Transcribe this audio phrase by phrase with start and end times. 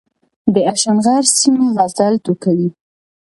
[0.53, 2.69] د اشنغر سيمه غزل ټوکوي